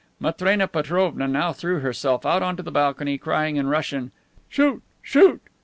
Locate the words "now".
1.27-1.53